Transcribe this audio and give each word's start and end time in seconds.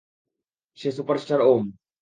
সে 0.77 0.89
superstar 0.91 1.39
ওম। 1.43 1.63